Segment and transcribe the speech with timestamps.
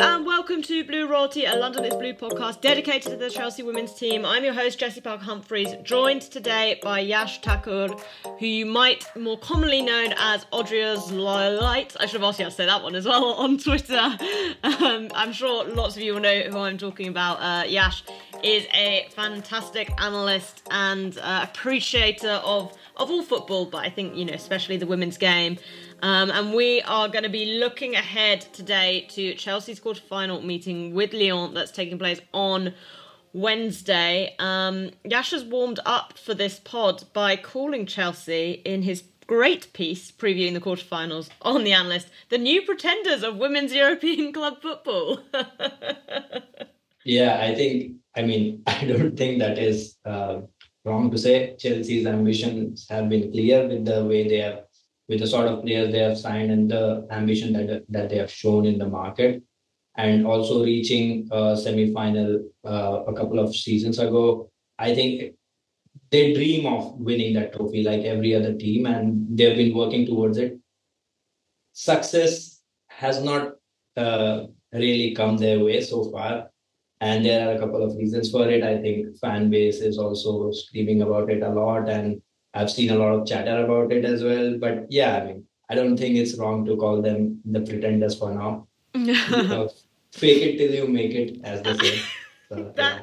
[0.00, 3.92] and welcome to Blue Royalty, a London is Blue podcast dedicated to the Chelsea women's
[3.92, 4.24] team.
[4.24, 7.88] I'm your host, Jessy Parker Humphreys, joined today by Yash Thakur,
[8.38, 11.98] who you might more commonly known as Odriozolite.
[12.00, 14.16] I should have asked you how to say that one as well on Twitter.
[14.62, 17.34] Um, I'm sure lots of you will know who I'm talking about.
[17.42, 18.02] Uh, Yash
[18.42, 24.24] is a fantastic analyst and uh, appreciator of, of all football, but I think, you
[24.24, 25.58] know, especially the women's game.
[26.02, 31.12] Um, and we are going to be looking ahead today to Chelsea's quarter-final meeting with
[31.12, 32.74] Lyon that's taking place on
[33.32, 34.34] Wednesday.
[34.38, 40.10] Um, Yash has warmed up for this pod by calling Chelsea in his great piece
[40.10, 45.20] previewing the quarterfinals on the analyst the new pretenders of women's European club football.
[47.04, 50.40] yeah, I think, I mean, I don't think that is uh,
[50.84, 51.54] wrong to say.
[51.58, 54.64] Chelsea's ambitions have been clear with the way they have
[55.10, 58.30] with the sort of players they have signed and the ambition that that they have
[58.42, 59.42] shown in the market,
[59.96, 62.30] and also reaching a semi-final
[62.64, 64.24] uh, a couple of seasons ago.
[64.78, 65.34] I think
[66.12, 70.38] they dream of winning that trophy like every other team, and they've been working towards
[70.38, 70.56] it.
[71.72, 72.62] Success
[73.02, 73.52] has not
[73.96, 76.50] uh, really come their way so far,
[77.00, 78.62] and there are a couple of reasons for it.
[78.62, 82.22] I think fan base is also screaming about it a lot, and
[82.54, 84.58] I've seen a lot of chatter about it as well.
[84.58, 88.32] But yeah, I mean, I don't think it's wrong to call them the pretenders for
[88.32, 88.66] now.
[90.12, 92.02] fake it till you make it, as they say.
[92.48, 93.00] So, that yeah.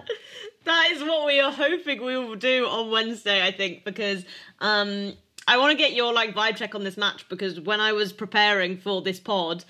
[0.66, 3.46] that is what we are hoping we will do on Wednesday.
[3.46, 4.26] I think because
[4.60, 5.14] um,
[5.48, 8.12] I want to get your like vibe check on this match because when I was
[8.12, 9.64] preparing for this pod,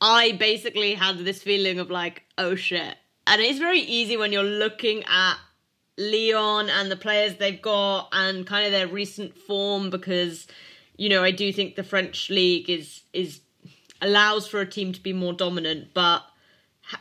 [0.00, 2.96] I basically had this feeling of like, oh shit.
[3.26, 5.36] And it's very easy when you're looking at
[5.98, 10.46] Lyon and the players they've got and kind of their recent form because
[10.96, 13.40] you know I do think the French league is is
[14.00, 16.22] allows for a team to be more dominant but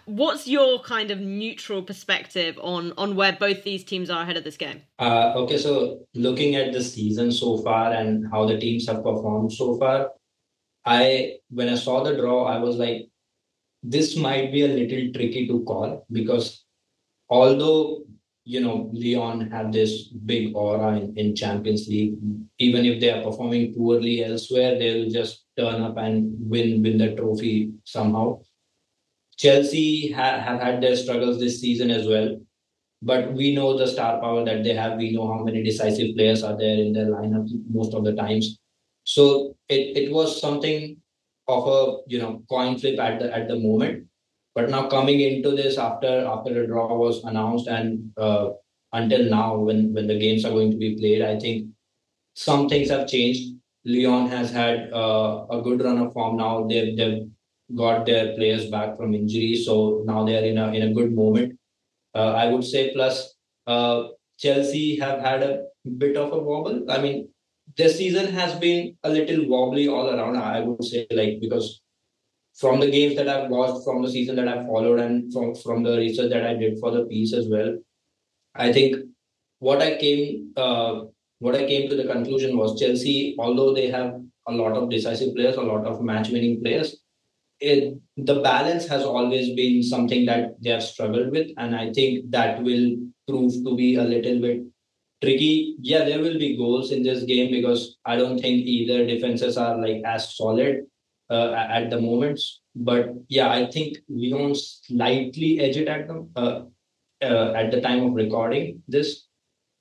[0.06, 4.44] what's your kind of neutral perspective on on where both these teams are ahead of
[4.44, 4.81] this game?
[5.00, 9.51] Uh, okay so looking at the season so far and how the teams have performed
[9.53, 10.12] so far
[10.85, 13.07] i when i saw the draw i was like
[13.84, 16.66] this might be a little tricky to call because
[17.30, 18.03] although
[18.44, 22.16] you know, Lyon have this big aura in, in Champions League.
[22.59, 27.16] Even if they are performing poorly elsewhere, they'll just turn up and win win the
[27.16, 28.40] trophy somehow.
[29.38, 32.40] Chelsea ha- have had their struggles this season as well,
[33.01, 34.97] but we know the star power that they have.
[34.97, 38.59] We know how many decisive players are there in their lineup most of the times.
[39.03, 40.97] So it, it was something
[41.47, 44.07] of a you know coin flip at the at the moment
[44.56, 48.50] but now coming into this after after the draw was announced and uh,
[48.94, 51.67] until now, when when the games are going to be played, I think
[52.34, 53.56] some things have changed.
[53.85, 56.67] Lyon has had uh, a good run of form now.
[56.67, 57.28] They've they've
[57.75, 61.13] got their players back from injury, so now they are in a in a good
[61.13, 61.57] moment.
[62.13, 62.91] Uh, I would say.
[62.94, 63.35] Plus,
[63.68, 64.03] uh,
[64.38, 65.63] Chelsea have had a
[65.97, 66.91] bit of a wobble.
[66.91, 67.29] I mean,
[67.78, 70.35] this season has been a little wobbly all around.
[70.35, 71.81] I would say, like because
[72.61, 75.83] from the games that I've watched, from the season that I've followed, and from from
[75.83, 77.77] the research that I did for the piece as well,
[78.55, 78.97] I think
[79.59, 81.01] what I came uh,
[81.39, 85.35] what I came to the conclusion was Chelsea, although they have a lot of decisive
[85.35, 86.97] players, a lot of match winning players,
[87.59, 92.29] it, the balance has always been something that they have struggled with, and I think
[92.29, 94.61] that will prove to be a little bit
[95.23, 95.75] tricky.
[95.79, 99.77] Yeah, there will be goals in this game because I don't think either defenses are
[99.77, 100.85] like as solid
[101.31, 102.40] uh, at the moment.
[102.75, 106.64] But yeah, I think Lyon slightly edge it at them uh,
[107.22, 109.28] uh, at the time of recording this.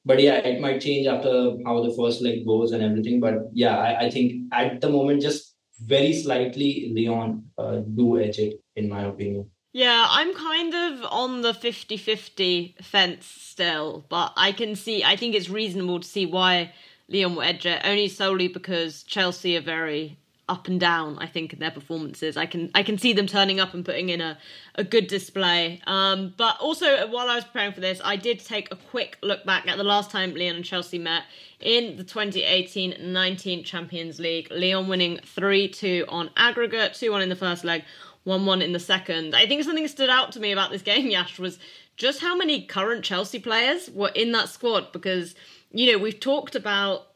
[0.04, 3.20] But yeah, it might change after how the first leg goes and everything.
[3.20, 8.38] But yeah, I, I think at the moment, just very slightly, Lyon uh, do edge
[8.38, 9.50] it, in my opinion.
[9.72, 15.16] Yeah, I'm kind of on the 50 50 fence still, but I can see, I
[15.16, 16.72] think it's reasonable to see why
[17.08, 20.18] Lyon will edge it, only solely because Chelsea are very
[20.50, 21.16] up and down.
[21.18, 24.08] I think in their performances, I can I can see them turning up and putting
[24.08, 24.36] in a,
[24.74, 25.80] a good display.
[25.86, 29.46] Um, but also while I was preparing for this, I did take a quick look
[29.46, 31.22] back at the last time Lyon and Chelsea met
[31.60, 34.48] in the 2018-19 Champions League.
[34.50, 37.84] Lyon winning three two on aggregate, two one in the first leg,
[38.24, 39.36] one one in the second.
[39.36, 41.60] I think something stood out to me about this game, Yash, was
[41.96, 45.36] just how many current Chelsea players were in that squad because
[45.70, 47.09] you know we've talked about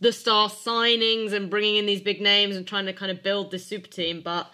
[0.00, 3.50] the star signings and bringing in these big names and trying to kind of build
[3.50, 4.20] this super team.
[4.22, 4.50] But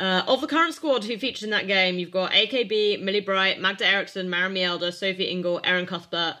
[0.00, 3.60] uh, of the current squad who featured in that game, you've got AKB, Millie Bright,
[3.60, 6.36] Magda Eriksson, Maren Mjelde, Sophie Ingle, Erin Cuthbert.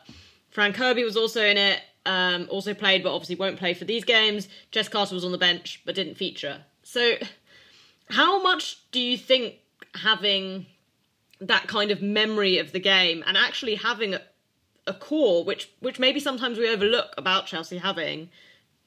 [0.50, 4.04] Fran Kirby was also in it, um, also played, but obviously won't play for these
[4.04, 4.48] games.
[4.70, 6.62] Jess Carter was on the bench, but didn't feature.
[6.82, 7.14] So,
[8.10, 9.56] how much do you think
[9.94, 10.66] having
[11.40, 14.16] that kind of memory of the game and actually having
[14.88, 18.30] a, core, which which maybe sometimes we overlook about Chelsea having,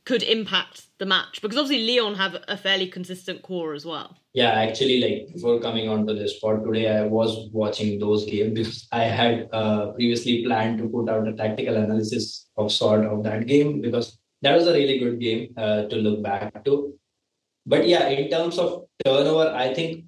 [0.06, 4.18] could impact the match because obviously Lyon have a fairly consistent core as well.
[4.33, 8.88] Yeah, actually, like before coming onto this spot today, I was watching those games because
[8.92, 13.45] I had uh, previously planned to put out a tactical analysis of sort of that
[13.45, 16.98] game because that was a really good game uh, to look back to.
[17.65, 20.06] But yeah, in terms of turnover, I think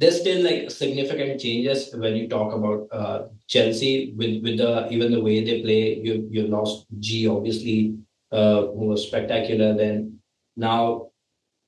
[0.00, 5.12] there's still like significant changes when you talk about uh, Chelsea with with the even
[5.12, 6.00] the way they play.
[6.06, 7.98] You you lost Ji obviously,
[8.32, 9.74] uh, who was spectacular.
[9.76, 10.20] Then
[10.56, 11.10] now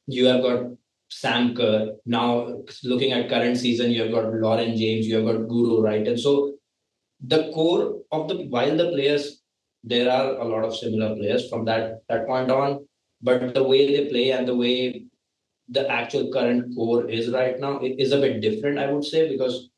[0.06, 0.64] you have got
[1.11, 1.93] Sam Kerr.
[2.06, 6.08] Now looking at current season, you have got Lauren James, you have got Guro right?
[6.08, 6.55] And so
[7.20, 9.43] the core of the while the players
[9.85, 12.87] there are a lot of similar players from that that point on,
[13.20, 15.05] but the way they play and the way
[15.73, 19.29] the actual current core is right now it is a bit different, I would say,
[19.29, 19.71] because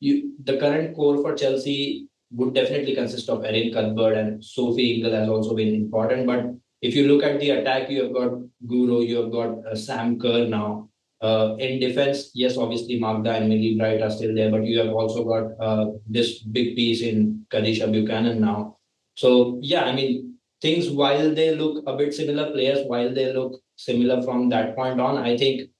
[0.00, 5.12] you the current core for Chelsea would definitely consist of Erin Cuthbert and Sophie Ingle
[5.12, 6.26] has also been important.
[6.26, 6.46] But
[6.80, 8.32] if you look at the attack, you have got
[8.66, 10.88] Guro, you have got uh, Sam Kerr now.
[11.20, 14.92] Uh, in defense, yes, obviously Magda and Millie Bright are still there, but you have
[14.92, 18.78] also got uh, this big piece in Kadeisha Buchanan now.
[19.14, 20.31] So yeah, I mean
[20.62, 25.00] things while they look a bit similar players, while they look similar from that point
[25.00, 25.18] on.
[25.18, 25.70] I think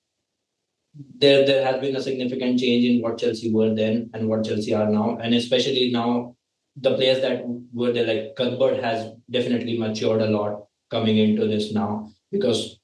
[1.18, 4.74] there there has been a significant change in what Chelsea were then and what Chelsea
[4.74, 6.36] are now, and especially now
[6.76, 7.42] the players that
[7.72, 12.78] were there, like Cuthbert has definitely matured a lot coming into this now because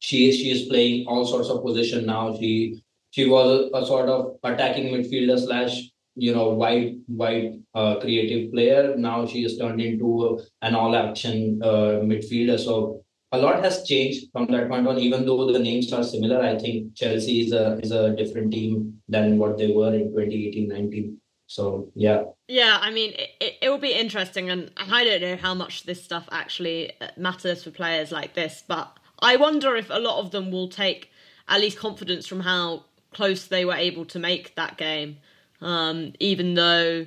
[0.00, 2.36] she is she is playing all sorts of position now.
[2.36, 8.00] She she was a, a sort of attacking midfielder slash you know wide wide uh,
[8.00, 8.96] creative player.
[8.96, 12.58] Now she is turned into an all action uh, midfielder.
[12.58, 14.98] So a lot has changed from that point on.
[14.98, 19.00] Even though the names are similar, I think Chelsea is a is a different team
[19.08, 21.16] than what they were in 2018-19.
[21.46, 22.24] So yeah.
[22.46, 26.02] Yeah, I mean, it, it will be interesting, and I don't know how much this
[26.04, 30.30] stuff actually uh, matters for players like this, but I wonder if a lot of
[30.30, 31.10] them will take
[31.48, 35.18] at least confidence from how close they were able to make that game,
[35.60, 37.06] um, even though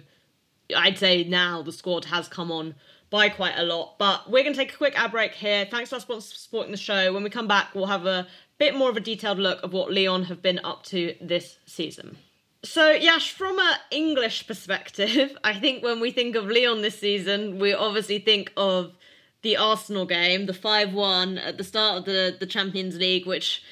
[0.76, 2.76] I'd say now the squad has come on
[3.10, 4.00] by quite a lot.
[4.00, 5.68] But we're going to take a quick ad break here.
[5.70, 7.14] Thanks to our sponsors for supporting the show.
[7.14, 8.28] When we come back, we'll have a
[8.58, 12.18] bit more of a detailed look of what Lyon have been up to this season.
[12.64, 17.60] So, Yash, from an English perspective, I think when we think of Lyon this season,
[17.60, 18.94] we obviously think of
[19.42, 23.64] the Arsenal game, the 5 1 at the start of the, the Champions League, which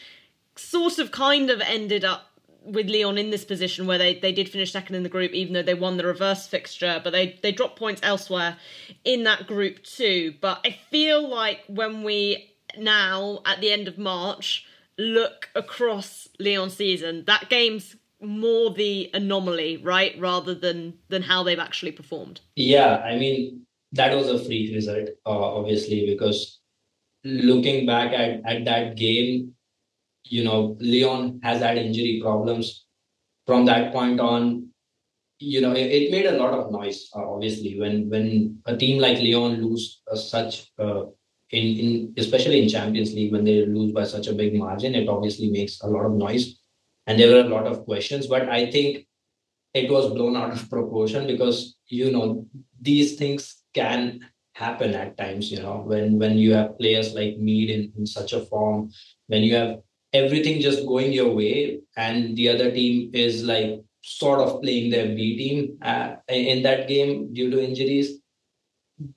[0.56, 2.29] sort of kind of ended up
[2.64, 5.54] with Lyon in this position where they, they did finish second in the group, even
[5.54, 8.58] though they won the reverse fixture, but they, they dropped points elsewhere
[9.04, 10.34] in that group too.
[10.42, 14.66] But I feel like when we now, at the end of March,
[14.98, 20.14] look across Lyon's season, that game's more the anomaly, right?
[20.20, 22.42] Rather than than how they've actually performed.
[22.56, 26.60] Yeah, I mean that was a freak result, uh, obviously, because
[27.24, 29.56] looking back at, at that game,
[30.24, 32.86] you know, Lyon has had injury problems.
[33.45, 34.69] From that point on,
[35.39, 37.10] you know, it, it made a lot of noise.
[37.16, 41.06] Uh, obviously, when when a team like Lyon lose uh, such uh,
[41.51, 45.10] in in especially in Champions League when they lose by such a big margin, it
[45.10, 46.60] obviously makes a lot of noise,
[47.07, 48.27] and there were a lot of questions.
[48.27, 49.07] But I think
[49.73, 52.45] it was blown out of proportion because you know
[52.80, 54.19] these things can
[54.54, 55.52] happen at times.
[55.52, 58.92] You know, when when you have players like Mead in, in such a form,
[59.28, 59.80] when you have
[60.13, 65.07] everything just going your way and the other team is like sort of playing their
[65.07, 68.19] B team uh, in that game due to injuries.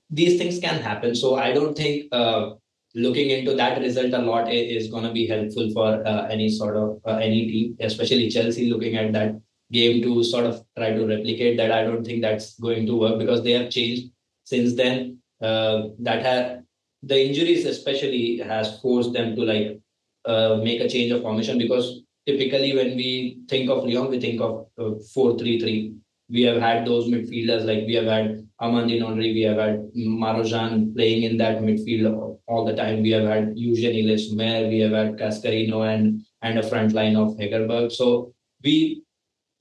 [0.09, 1.15] These things can happen.
[1.15, 2.51] So I don't think uh,
[2.95, 6.77] looking into that result a lot is, going to be helpful for uh, any sort
[6.77, 9.39] of uh, any team, especially Chelsea looking at that
[9.71, 11.71] game to sort of try to replicate that.
[11.71, 14.11] I don't think that's going to work because they have changed
[14.43, 15.17] since then.
[15.41, 16.63] Uh, that
[17.01, 19.81] the injuries especially has forced them to like
[20.25, 24.41] uh, make a change of formation because typically when we think of Lyon, we think
[24.41, 25.95] of uh, 4-3-3.
[26.29, 30.95] We have had those midfielders like we have had Amandine Henry, we have had Marozsan
[30.95, 33.01] playing in that midfield all the time.
[33.01, 37.15] We have had Eugenie Le Sommer, we have had Cascarino and and a front line
[37.15, 37.91] of Hegerberg.
[37.91, 39.03] So we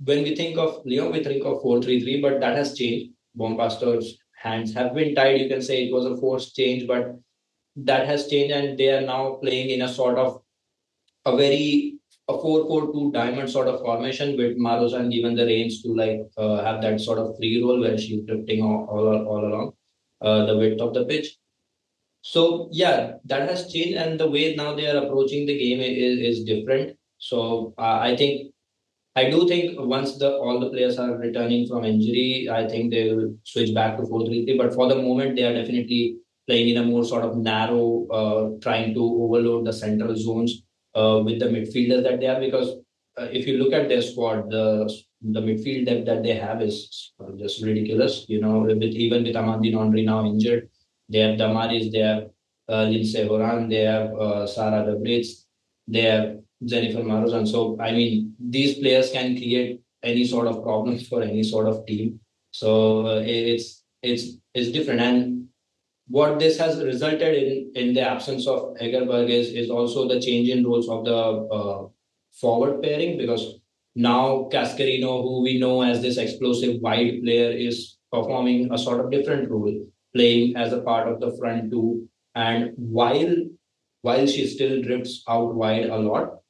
[0.04, 3.12] when we think of Lyon, we think of 4-3-3, but that has changed.
[3.38, 5.40] Bompastor's hands have been tied.
[5.40, 7.16] You can say it was a forced change, but
[7.76, 10.42] that has changed and they are now playing in a sort of
[11.24, 11.98] a very
[12.28, 16.80] a 4-4-2 diamond sort of formation with Marozsan given the reins to like uh, have
[16.82, 19.72] that sort of free role where she's drifting all, all, all along
[20.20, 21.36] uh, the width of the pitch.
[22.22, 26.38] So yeah, that has changed and the way now they are approaching the game is,
[26.38, 26.96] is different.
[27.18, 28.52] So uh, I think
[29.16, 33.12] I do think once the all the players are returning from injury, I think they
[33.12, 34.56] will switch back to 4-3-3.
[34.56, 38.60] But for the moment, they are definitely playing in a more sort of narrow, uh,
[38.62, 40.62] trying to overload the central zones
[40.94, 42.40] uh, with the midfielders that they have.
[42.40, 42.70] Because
[43.18, 47.12] uh, if you look at their squad, the the midfield depth that they have is
[47.38, 48.24] just ridiculous.
[48.28, 50.68] You know, with even with Amandine Henry now injured,
[51.08, 52.30] they have Damaris, they have
[52.68, 52.86] uh,
[53.28, 55.26] Horan, they have uh, Sarah Vrij,
[55.86, 57.46] they have Jennifer Marozsan.
[57.46, 61.86] So, I mean, these players can create any sort of problems for any sort of
[61.86, 62.20] team.
[62.50, 65.00] So uh, it's it's it's different.
[65.00, 65.48] And
[66.12, 70.48] what this has resulted in in the absence of Hegerberg is is also the change
[70.54, 71.20] in roles of the
[71.58, 71.86] uh,
[72.40, 73.44] forward pairing because
[73.94, 79.10] now Cascarino, who we know as this explosive wide player, is performing a sort of
[79.10, 79.74] different role,
[80.14, 82.08] playing as a part of the front two.
[82.34, 83.34] And while
[84.02, 86.40] while she still drifts out wide a lot,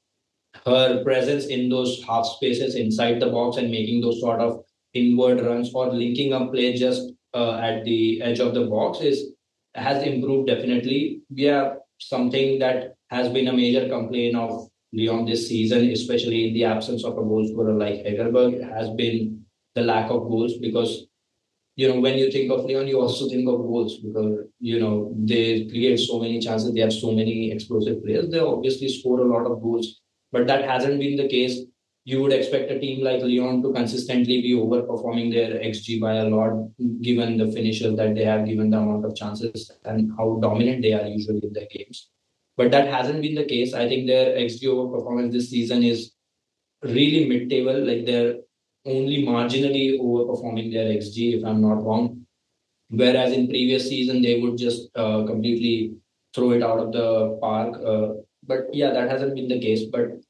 [0.66, 4.64] her presence in those half spaces inside the box and making those sort of
[4.94, 9.31] inward runs or linking up play just uh, at the edge of the box is
[9.74, 11.22] has improved definitely.
[11.30, 16.54] We Yeah, something that has been a major complaint of Lyon this season, especially in
[16.54, 21.06] the absence of a goal scorer like Hegerberg, has been the lack of goals because
[21.76, 25.14] you know when you think of Lyon, you also think of goals because you know
[25.16, 29.24] they create so many chances, they have so many explosive players, they obviously score a
[29.24, 30.02] lot of goals
[30.32, 31.60] but that hasn't been the case.
[32.04, 36.28] You would expect a team like Lyon to consistently be overperforming their XG by a
[36.28, 36.68] lot,
[37.00, 40.94] given the finishes that they have, given the amount of chances and how dominant they
[40.94, 42.08] are usually in their games.
[42.56, 43.72] But that hasn't been the case.
[43.72, 46.12] I think their XG overperformance this season is
[46.82, 47.84] really mid-table.
[47.86, 48.34] Like they're
[48.84, 52.26] only marginally overperforming their XG, if I'm not wrong.
[52.88, 55.94] Whereas in previous season they would just uh, completely
[56.34, 57.80] throw it out of the park.
[57.84, 58.08] Uh,
[58.42, 59.84] but yeah, that hasn't been the case.
[59.84, 60.20] But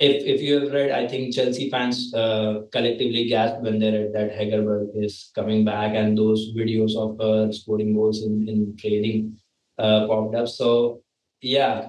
[0.00, 4.12] if if you have read, I think Chelsea fans uh, collectively gasped when they read
[4.14, 9.36] that Hegerberg is coming back, and those videos of her scoring goals in in training
[9.78, 10.48] uh, popped up.
[10.48, 11.02] So
[11.42, 11.88] yeah,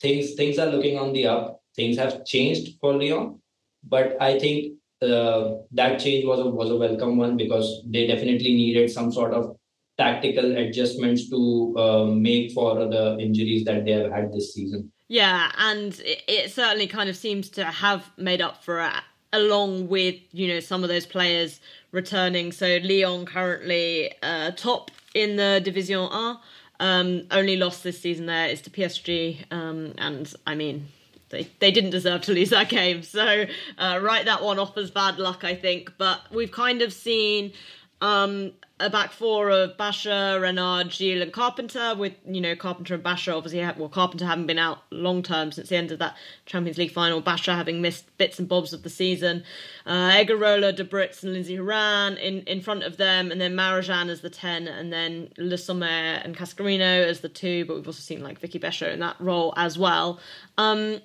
[0.00, 1.60] things things are looking on the up.
[1.74, 3.40] Things have changed for Lyon,
[3.84, 8.54] but I think uh, that change was a was a welcome one because they definitely
[8.54, 9.56] needed some sort of
[9.98, 14.92] tactical adjustments to uh, make for the injuries that they have had this season.
[15.08, 18.92] Yeah, and it, it certainly kind of seems to have made up for it,
[19.32, 21.60] along with you know some of those players
[21.92, 22.52] returning.
[22.52, 26.40] So Lyon currently uh, top in the Division A.
[26.78, 30.88] Um, only lost this season there is to PSG, um, and I mean
[31.30, 33.02] they, they didn't deserve to lose that game.
[33.02, 33.46] So
[33.78, 35.92] uh, write that one off as bad luck, I think.
[35.98, 37.52] But we've kind of seen
[38.00, 41.94] um, a back four of Bacha, Renard, Gilles, and Carpenter.
[41.96, 45.50] With you know Carpenter and Bacha obviously, have, well Carpenter haven't been out long term
[45.50, 47.20] since the end of that Champions League final.
[47.22, 49.44] Bacha having missed bits and bobs of the season.
[49.86, 54.08] Uh, Egurrola, De Bruyts, and Lindsay Horan in in front of them, and then Marozsan
[54.08, 57.64] as the ten, and then Le Sommer and Cascarino as the two.
[57.64, 60.20] But we've also seen like Vicky Becho in that role as well.
[60.58, 61.00] Um,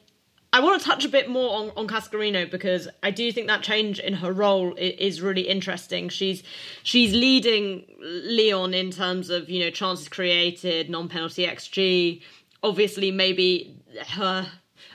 [0.53, 3.62] I want to touch a bit more on, on Cascarino because I do think that
[3.62, 6.10] change in her role is really interesting.
[6.10, 6.43] She's
[6.84, 12.22] she's leading Lyon in terms of you know chances created, non penalty xG.
[12.63, 13.77] Obviously, maybe
[14.10, 14.46] her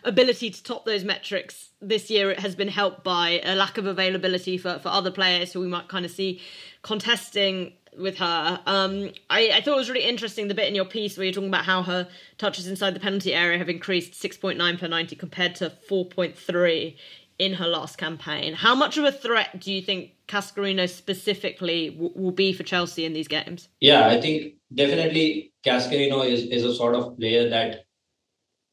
[0.04, 4.58] ability to top those metrics this year has been helped by a lack of availability
[4.58, 6.40] for, for other players who we might kind of see
[6.82, 8.60] contesting with her.
[8.66, 11.32] Um, I, I, thought it was really interesting the bit in your piece where you're
[11.32, 15.54] talking about how her touches inside the penalty area have increased 6.9 per 90 compared
[15.56, 16.96] to 4.3
[17.38, 18.54] in her last campaign.
[18.54, 23.04] How much of a threat do you think Cascarino specifically w- will be for Chelsea
[23.04, 23.68] in these games?
[23.80, 27.84] Yeah, I think definitely Cascarino is, is a sort of player that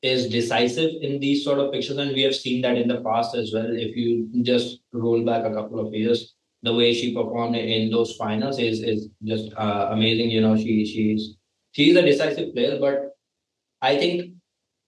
[0.01, 3.35] is decisive in these sort of pictures, and we have seen that in the past
[3.35, 3.67] as well.
[3.69, 8.15] If you just roll back a couple of years, the way she performed in those
[8.15, 10.29] finals is is just uh, amazing.
[10.31, 11.35] You know, she she's
[11.71, 13.15] she's a decisive player, but
[13.81, 14.33] I think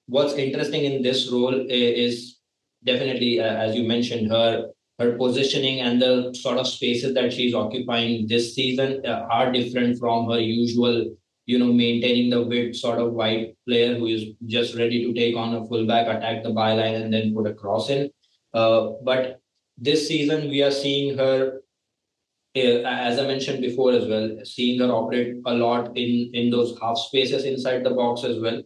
[0.08, 2.38] what's interesting in this role is
[2.86, 7.54] definitely, uh, as you mentioned, her her positioning and the sort of spaces that she's
[7.54, 11.16] occupying this season uh, are different from her usual.
[11.48, 15.36] You know, maintaining the width sort of wide player who is just ready to take
[15.36, 18.10] on a fullback, attack the byline, and then put a cross in.
[18.52, 19.42] Uh, but
[19.78, 21.62] this season, we are seeing her
[22.56, 26.98] as I mentioned before as well, seeing her operate a lot in in those half
[26.98, 28.62] spaces inside the box as well.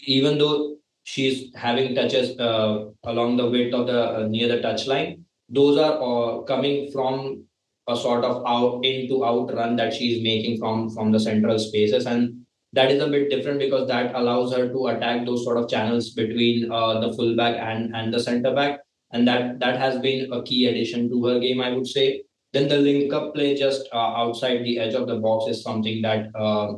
[0.00, 4.86] Even though she's having touches uh, along the width of the uh, near the touch
[4.86, 7.44] line, those are uh, coming from
[7.88, 12.06] a sort of out into out run that she's making from from the central spaces
[12.06, 12.38] and
[12.72, 16.10] that is a bit different because that allows her to attack those sort of channels
[16.10, 18.80] between uh, the fullback and and the center back
[19.12, 22.22] and that that has been a key addition to her game, I would say.
[22.52, 26.02] Then the link up play just uh, outside the edge of the box is something
[26.02, 26.74] that uh,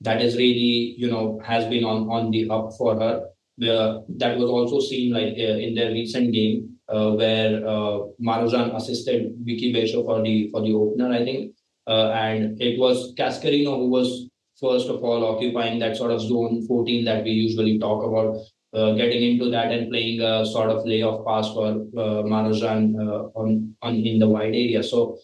[0.00, 3.28] that is really you know has been on on the up for her.
[3.60, 8.74] Uh, that was also seen like uh, in their recent game uh, where uh, Marozsan
[8.74, 11.54] assisted Vicky Becho for the for the opener, I think,
[11.86, 14.28] and it was Cascarino who was
[14.60, 18.36] first of all occupying that sort of zone 14 that we usually talk about
[18.74, 23.74] uh, getting into that and playing a sort of layoff pass for uh, uh, on,
[23.82, 24.82] on in the wide area.
[24.82, 25.18] So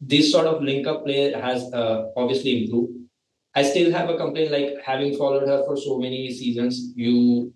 [0.00, 2.92] this sort of link up play has uh, obviously improved.
[3.54, 7.52] I still have a complaint like having followed her for so many seasons, you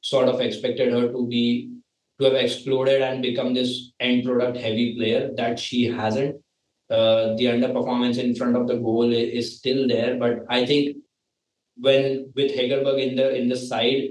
[0.00, 1.72] sort of expected her to be
[2.20, 6.36] to have exploded and become this end product heavy player that she hasn't.
[6.90, 10.96] Uh, the underperformance in front of the goal is, is still there, but I think
[11.76, 14.10] when with Hegerberg in the in the side,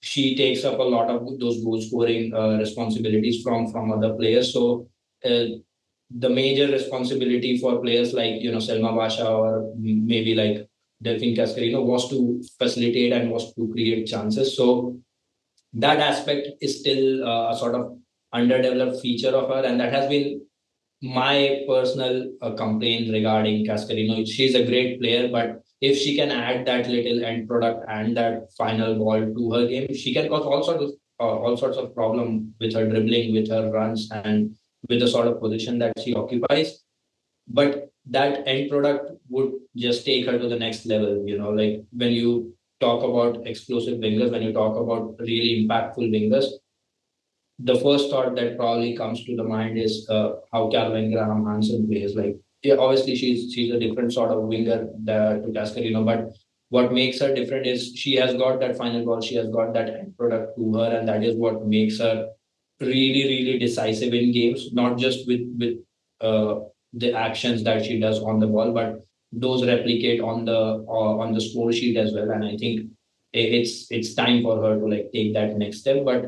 [0.00, 4.52] she takes up a lot of those goal scoring uh, responsibilities from from other players.
[4.52, 4.88] So
[5.24, 5.46] uh,
[6.10, 10.68] the major responsibility for players like you know Selma Bacha or maybe like
[11.02, 14.56] Delphine Cascarino was to facilitate and was to create chances.
[14.56, 14.98] So
[15.72, 17.96] that aspect is still uh, a sort of
[18.32, 20.40] underdeveloped feature of her, and that has been
[21.02, 24.26] my personal uh, complaint regarding Cascarino.
[24.26, 28.52] She's a great player, but if she can add that little end product and that
[28.56, 31.94] final ball to her game, she can cause all sorts of uh, all sorts of
[31.94, 34.56] problem with her dribbling, with her runs, and
[34.88, 36.82] with the sort of position that she occupies.
[37.46, 41.24] But that end product would just take her to the next level.
[41.26, 46.10] You know, like when you talk about explosive wingers, when you talk about really impactful
[46.10, 46.46] wingers,
[47.58, 51.86] the first thought that probably comes to the mind is uh, how Caroline Graham Hansen
[51.86, 52.14] plays.
[52.14, 56.32] Like yeah, obviously she's she's a different sort of winger to Cascarino, but
[56.68, 59.90] what makes her different is she has got that final ball, she has got that
[59.90, 62.28] end product to her, and that is what makes her
[62.80, 65.78] really, really decisive in games, not just with with
[66.20, 66.60] uh,
[66.92, 71.32] the actions that she does on the ball, but those replicate on the uh, on
[71.34, 72.30] the score sheet as well.
[72.30, 72.90] And I think
[73.32, 76.04] it's it's time for her to like take that next step.
[76.04, 76.26] But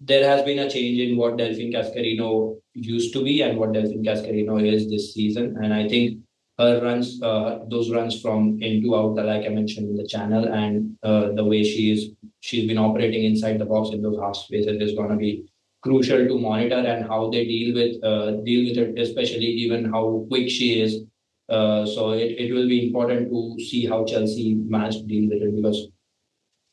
[0.00, 4.04] there has been a change in what Delphine Cascarino used to be and what Delphine
[4.04, 5.56] Cascarino is this season.
[5.62, 6.20] And I think
[6.58, 10.46] her runs, uh, those runs from in to out, like I mentioned in the channel,
[10.46, 12.10] and uh, the way she is,
[12.40, 15.50] she's been operating inside the box in those half spaces is going to be
[15.82, 20.26] crucial to monitor and how they deal with uh, deal with it, especially even how
[20.28, 21.02] quick she is.
[21.48, 25.42] Uh, so it, it will be important to see how Chelsea manage to deal with
[25.42, 25.88] it because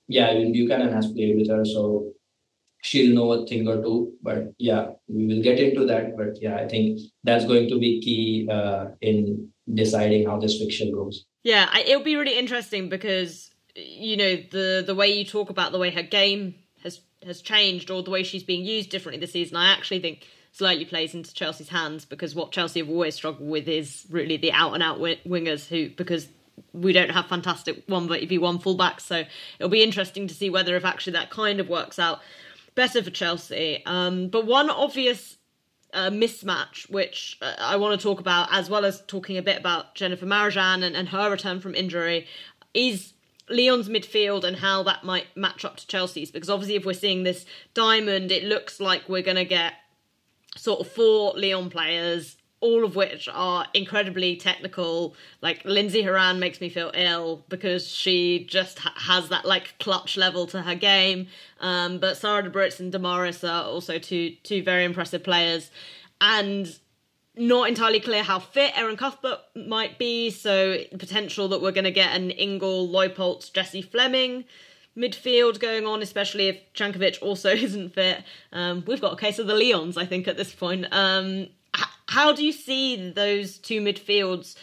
[0.09, 2.13] yeah, I mean, Buchanan has played with her, so
[2.87, 4.13] she'll know a thing or two.
[4.21, 6.15] But yeah, we will get into that.
[6.17, 10.91] But yeah, I think that's going to be key uh, in deciding how this fixture
[10.91, 11.25] goes.
[11.43, 15.71] Yeah, I, it'll be really interesting because you know the the way you talk about
[15.71, 19.33] the way her game has has changed or the way she's being used differently this
[19.33, 19.57] season.
[19.57, 23.67] I actually think slightly plays into Chelsea's hands because what Chelsea have always struggled with
[23.67, 26.27] is really the out and out wingers who because
[26.73, 29.01] we don't have fantastic one v one fullbacks.
[29.01, 29.23] So
[29.59, 32.21] it'll be interesting to see whether if actually that kind of works out
[32.77, 33.83] better for Chelsea.
[33.85, 35.37] Um, but one obvious
[35.93, 39.57] uh, mismatch, which uh, I want to talk about, as well as talking a bit
[39.57, 42.27] about Jennifer Marozsan and, and her return from injury,
[42.73, 43.13] is
[43.49, 46.31] Lyon's midfield and how that might match up to Chelsea's.
[46.31, 49.73] Because obviously, if we're seeing this diamond, it looks like we're going to get
[50.55, 55.15] sort of four Lyon players all of which are incredibly technical.
[55.41, 60.17] Like Lindsey Horan makes me feel ill because she just ha- has that like clutch
[60.17, 61.27] level to her game.
[61.59, 65.69] Um, but Sara Däbritz and Damaris are also two two very impressive players,
[66.19, 66.67] and
[67.35, 70.31] not entirely clear how fit Erin Cuthbert might be.
[70.31, 74.45] So potential that we're going to get an Ingle, Leupolz, Jessie Fleming
[74.97, 78.23] midfield going on, especially if Čanković also isn't fit.
[78.51, 80.87] Um, we've got a case of the Leons, I think, at this point.
[80.91, 81.47] Um,
[82.09, 84.55] how do you see those two midfields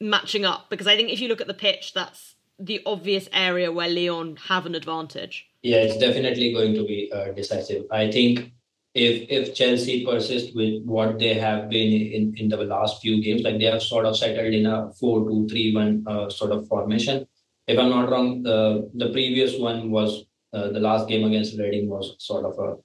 [0.00, 0.70] matching up?
[0.70, 4.36] Because I think if you look at the pitch, that's the obvious area where Lyon
[4.48, 5.46] have an advantage.
[5.62, 7.84] Yeah, it's definitely going to be uh, decisive.
[7.90, 8.52] I think
[8.94, 13.42] if if Chelsea persist with what they have been in, in the last few games,
[13.42, 16.66] like they have sort of settled in a 4 2 3 1 uh, sort of
[16.66, 17.26] formation.
[17.66, 21.88] If I'm not wrong, uh, the previous one was uh, the last game against Reading
[21.88, 22.76] was sort of a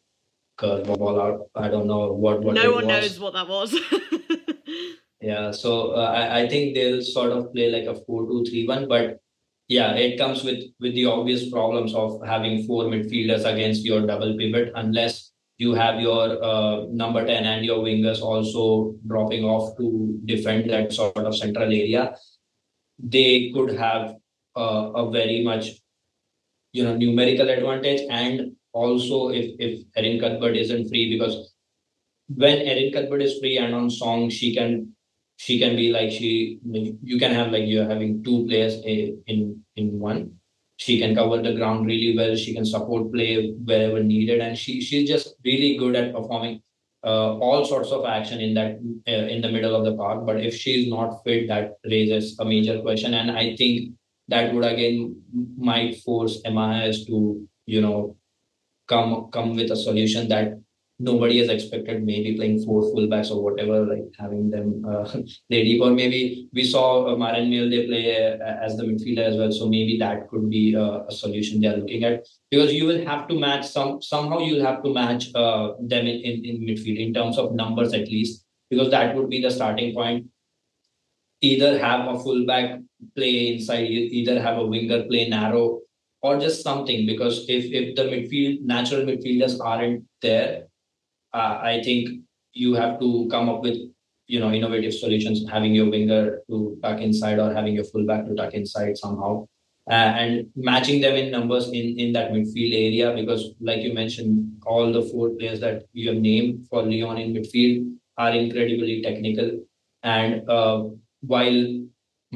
[0.58, 1.50] curveball out.
[1.56, 2.56] I don't know what what.
[2.56, 3.02] No one was.
[3.02, 3.78] knows what that was.
[5.22, 9.20] yeah, so uh, I, I think they'll sort of play like a four-two-three-one, but
[9.68, 14.38] yeah, it comes with with the obvious problems of having four midfielders against your double
[14.38, 20.20] pivot, unless you have your uh, number 10 and your wingers also dropping off to
[20.26, 22.13] defend that sort of central area
[23.00, 24.15] they could have
[24.56, 25.72] uh, a very much
[26.74, 31.53] you know numerical advantage and also if if Erin Cuthbert isn't free because
[32.27, 34.93] when Erin Cuthbert is free and on song, she can
[35.38, 39.99] she can be like she you can have like you're having two players in in
[39.99, 40.31] one.
[40.77, 42.35] She can cover the ground really well.
[42.35, 46.61] She can support play wherever needed, and she she's just really good at performing
[47.05, 50.25] uh, all sorts of action in that uh, in the middle of the park.
[50.25, 53.93] But if she's not fit, that raises a major question, and I think
[54.27, 55.21] that would again
[55.57, 58.17] might force MIS to you know
[58.88, 60.54] come come with a solution that
[61.00, 65.04] nobody has expected maybe playing four fullbacks or whatever, like having them uh,
[65.50, 65.82] deep.
[65.82, 69.52] Or maybe we saw uh, Maren Mjelde play uh, as the midfielder as well.
[69.52, 73.06] So maybe that could be uh, a solution they are looking at because you will
[73.06, 77.00] have to match some somehow you'll have to match uh, them in, in, in midfield
[77.00, 80.26] in terms of numbers at least because that would be the starting point.
[81.41, 82.80] Either have a fullback
[83.15, 85.82] play inside, either have a winger play narrow
[86.21, 90.67] or just something because if if the midfield natural midfielders aren't there
[91.34, 92.21] uh, I think
[92.54, 93.78] you have to come up with
[94.28, 98.36] you know innovative solutions, having your winger to tuck inside or having your fullback to
[98.36, 99.45] tuck inside somehow,
[99.89, 104.62] uh, and matching them in numbers in in that midfield area because, like you mentioned,
[104.65, 109.51] all the four players that you have named for Lyon in midfield are incredibly technical,
[110.04, 110.84] and uh,
[111.21, 111.85] while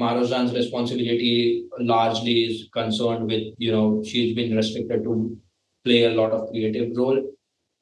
[0.00, 5.36] Marozsan's responsibility largely is concerned with, you know, she's been restricted to
[5.84, 7.18] play a lot of creative role.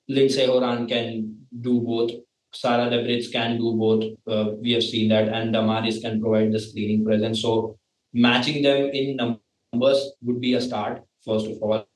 [0.09, 2.11] Lindsey Horan can do both.
[2.53, 4.05] Sara Däbritz can do both.
[4.27, 7.43] Uh, we have seen that, and Damaris can provide the screening presence.
[7.43, 7.79] So
[8.13, 11.87] matching them in numbers would be a start first of all.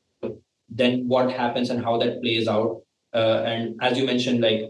[0.69, 2.83] Then what happens and how that plays out,
[3.15, 4.63] uh, and as you mentioned, like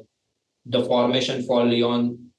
[0.67, 2.32] the formation for Lyon, uh,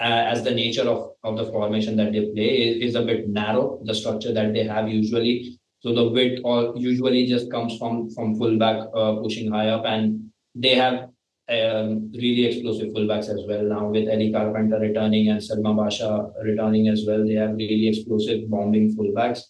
[0.00, 3.80] as the nature of, of the formation that they play is, is a bit narrow.
[3.84, 8.36] The structure that they have usually, so the width all usually just comes from from
[8.36, 11.08] fullback uh, pushing high up, and they have
[11.48, 16.88] um, really explosive fullbacks as well now with Ellie Carpenter returning and Selma Bacha returning
[16.88, 17.26] as well.
[17.26, 19.40] They have really explosive bombing fullbacks.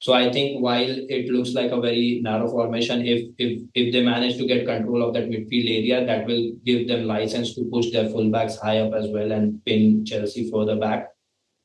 [0.00, 4.02] So I think while it looks like a very narrow formation, if if if they
[4.02, 7.90] manage to get control of that midfield area, that will give them license to push
[7.90, 11.08] their fullbacks high up as well and pin Chelsea further back,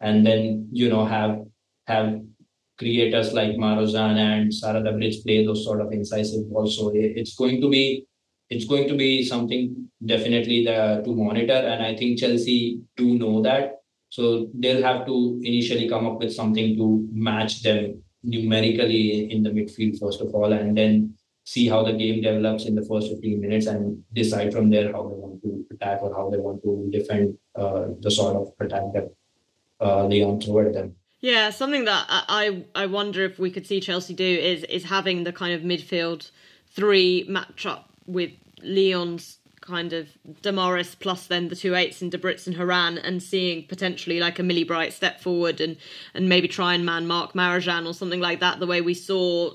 [0.01, 1.45] and then you know have
[1.87, 2.19] have
[2.77, 6.75] creators like Marozsan and Sara Däbritz play those sort of incisive balls.
[6.77, 8.05] So it's going to be
[8.49, 13.41] it's going to be something definitely the, to monitor, and I think Chelsea do know
[13.43, 13.77] that.
[14.09, 19.49] So they'll have to initially come up with something to match them numerically in the
[19.49, 21.13] midfield first of all, and then
[21.45, 25.03] see how the game develops in the first 15 minutes and decide from there how
[25.03, 28.83] they want to attack or how they want to defend uh, the sort of attack
[28.93, 29.13] that
[29.79, 30.95] uh, Lyon throw at them.
[31.21, 35.23] Yeah, something that I I wonder if we could see Chelsea do is is having
[35.23, 36.29] the kind of midfield
[36.75, 40.07] three match up with Lyon's kind of
[40.41, 44.43] Damaris plus then the two eights in Däbritz and Horan and seeing potentially like a
[44.43, 45.77] Millie Bright step forward and
[46.13, 49.51] and maybe try and man Mark Marozsan or something like that the way we saw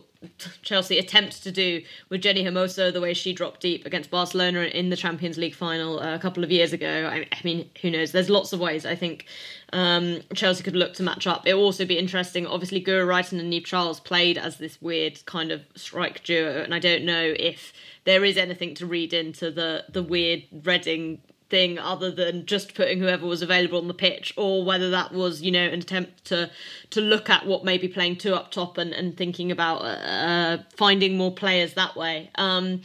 [0.62, 4.90] Chelsea attempt to do with Jenni Hermoso the way she dropped deep against Barcelona in
[4.90, 7.08] the Champions League final uh, a couple of years ago.
[7.10, 8.12] I, mean, who knows?
[8.12, 9.24] There's lots of ways I think
[9.72, 11.46] um, Chelsea could look to match up.
[11.46, 12.46] It will also be interesting.
[12.46, 16.74] Obviously, Guro Reiten and Niamh Charles played as this weird kind of strike duo, and
[16.74, 17.72] I don't know if
[18.04, 22.98] there is anything to read into the the weird Reading thing other than just putting
[22.98, 26.50] whoever was available on the pitch or whether that was you know an attempt to
[26.90, 31.18] to look at what maybe playing two up top and, and thinking about uh, finding
[31.18, 32.30] more players that way.
[32.36, 32.82] Um,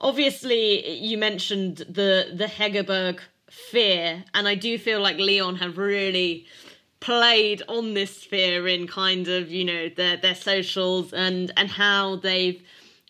[0.00, 3.20] obviously you mentioned the the Hegerberg
[3.50, 6.46] fear and I do feel like Lyon have really
[7.00, 12.16] played on this fear in kind of you know their their socials and and how
[12.16, 12.62] they've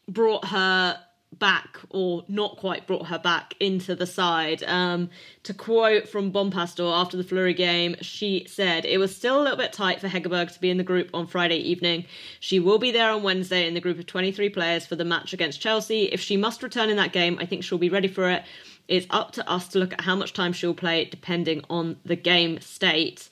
[0.08, 0.98] brought her
[1.38, 4.62] back or not quite brought her back into the side.
[4.64, 5.10] Um,
[5.44, 9.56] to quote from Bompastor after the Fleury game, she said, It was still a little
[9.56, 12.04] bit tight for Hegerberg to be in the group on Friday evening.
[12.40, 15.32] She will be there on Wednesday in the group of 23 players for the match
[15.32, 16.04] against Chelsea.
[16.04, 18.42] If she must return in that game, I think she'll be ready for it.
[18.88, 22.16] It's up to us to look at how much time she'll play depending on the
[22.16, 23.28] game state.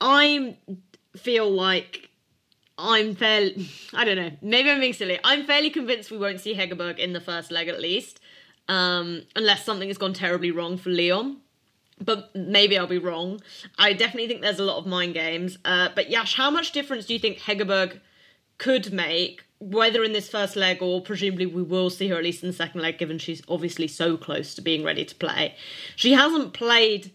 [0.00, 0.56] I
[1.16, 2.07] feel like
[2.78, 5.18] I'm fairly, I don't know, maybe I'm being silly.
[5.24, 8.20] I'm fairly convinced we won't see Hegerberg in the first leg at least,
[8.68, 11.38] um, unless something has gone terribly wrong for Lyon.
[12.00, 13.40] But maybe I'll be wrong.
[13.76, 15.58] I definitely think there's a lot of mind games.
[15.64, 17.98] Uh, but Yash, how much difference do you think Hegerberg
[18.58, 22.44] could make, whether in this first leg or presumably we will see her at least
[22.44, 25.56] in the second leg, given she's obviously so close to being ready to play?
[25.96, 27.10] She hasn't played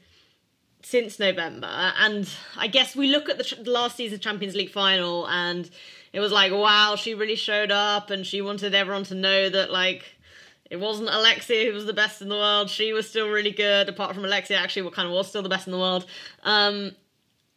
[0.86, 1.68] since November.
[1.68, 5.70] And I guess we look at the, last season Champions League final and
[6.12, 9.72] it was like, wow, she really showed up and she wanted everyone to know that,
[9.72, 10.04] like,
[10.70, 12.70] It wasn't Alexia who was the best in the world.
[12.70, 13.90] She was still really good.
[13.90, 16.06] Apart from Alexia, actually, what kind of was still the best in the world.
[16.44, 16.96] Um,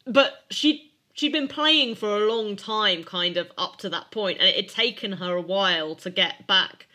[0.06, 4.38] but she she'd been playing for a long time, kind of up to that point,
[4.38, 6.86] and it had taken her a while to get back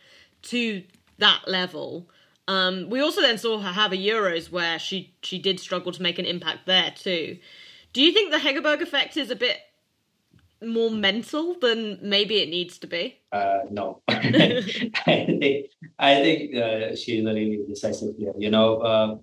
[0.43, 0.83] to
[1.17, 2.07] that level.
[2.51, 6.01] Um, we also then saw her have a Euros where she she did struggle to
[6.01, 7.37] make an impact there too.
[7.93, 9.57] Do you think the Hegerberg effect is a bit
[10.61, 13.19] more mental than maybe it needs to be?
[13.31, 14.21] Uh, no, I
[15.39, 18.33] think I think uh, she's a really decisive player.
[18.37, 19.15] You know, uh,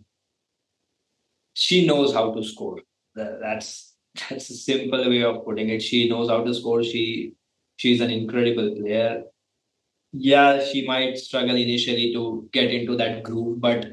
[1.53, 2.81] she knows how to score.
[3.15, 3.95] That's
[4.31, 5.83] that's a simple way of putting it.
[5.83, 6.83] She knows how to score.
[6.83, 7.35] She
[7.77, 9.25] she's an incredible player.
[10.13, 13.87] Yeah, she might struggle initially to get into that groove, but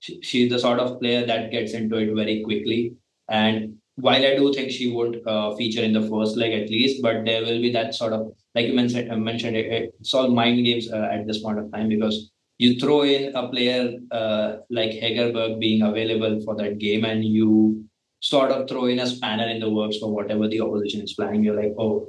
[0.00, 2.96] she, she's the sort of player that gets into it very quickly.
[3.28, 7.02] And while I do think she would uh, feature in the first leg at least,
[7.02, 10.28] but there will be that sort of like you mentioned, uh, mentioned it, it's all
[10.28, 14.56] mind games uh, at this point of time because you throw in a player uh,
[14.70, 17.84] like Hegerberg being available for that game, and you
[18.20, 21.44] sort of throw in a spanner in the works for whatever the opposition is planning.
[21.44, 22.08] You're like, oh,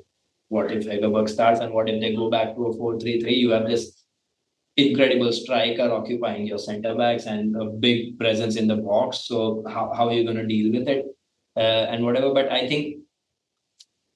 [0.52, 3.38] what if Hegerberg starts, and what if they go back to a four-three-three?
[3.44, 3.84] You have this
[4.78, 9.26] incredible striker occupying your centre backs and a big presence in the box.
[9.30, 11.06] So how, how are you going to deal with it?
[11.56, 12.34] uh, and whatever.
[12.34, 12.98] But I think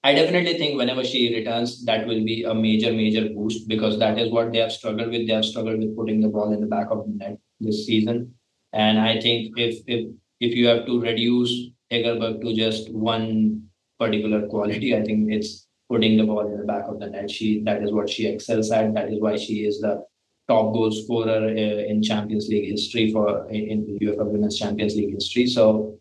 [0.03, 4.19] I definitely think whenever she returns, that will be a major, major boost because that
[4.19, 5.27] is what they have struggled with.
[5.27, 8.33] They have struggled with putting the ball in the back of the net this season.
[8.73, 10.07] And I think if if
[10.39, 13.63] if you have to reduce Hegerberg to just one
[13.99, 17.29] particular quality, I think it's putting the ball in the back of the net.
[17.29, 18.93] She that is what she excels at.
[18.93, 20.03] That is why she is the
[20.47, 25.47] top goal scorer uh, in Champions League history for in, UEFA Women's Champions League history.
[25.47, 25.99] So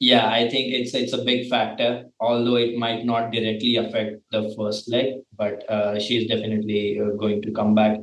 [0.00, 4.54] yeah, I think it's it's a big factor, although it might not directly affect the
[4.56, 7.98] first leg, but uh, she is definitely uh, going to come back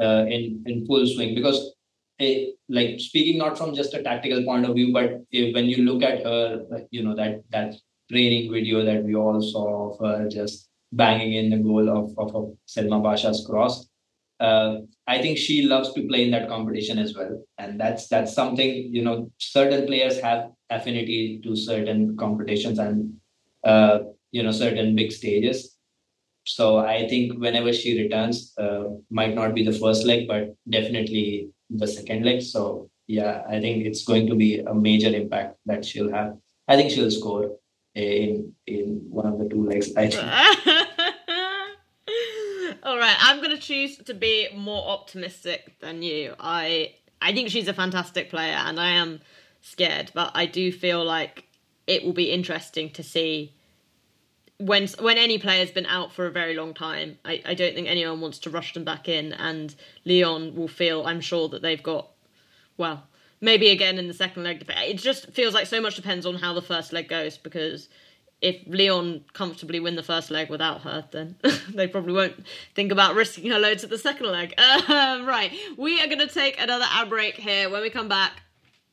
[0.00, 1.74] uh, in in full swing because,
[2.18, 5.66] it, eh, like speaking not from just a tactical point of view, but if, when
[5.66, 7.74] you look at her, you know that that
[8.12, 12.36] training video that we all saw of her just banging in the goal of of,
[12.36, 13.88] of Selma Bacha's cross,
[14.40, 18.34] uh, I think she loves to play in that competition as well, and that's that's
[18.34, 23.14] something you know certain players have affinity to certain competitions and
[23.64, 25.76] uh, you know certain big stages.
[26.44, 31.50] So I think whenever she returns, uh, might not be the first leg, but definitely
[31.70, 32.42] the second leg.
[32.42, 36.36] So yeah, I think it's going to be a major impact that she'll have.
[36.68, 37.52] I think she'll score
[37.94, 39.94] in in one of the two legs.
[39.96, 40.22] I think.
[42.84, 46.34] All right, I'm going to choose to be more optimistic than you.
[46.40, 49.20] I I think she's a fantastic player, and I am
[49.60, 51.44] scared, but I do feel like
[51.86, 53.52] it will be interesting to see
[54.58, 57.18] when when any player's been out for a very long time.
[57.24, 59.74] I, I don't think anyone wants to rush them back in, and
[60.04, 62.08] Lyon will feel, I'm sure, that they've got
[62.76, 63.04] well,
[63.42, 64.64] maybe again in the second leg.
[64.66, 67.90] It just feels like so much depends on how the first leg goes because
[68.40, 71.36] if Lyon comfortably win the first leg without her, then
[71.74, 74.54] they probably won't think about risking her loads at the second leg.
[74.88, 77.68] Uh, right, we are going to take another ad break here.
[77.70, 78.42] When we come back,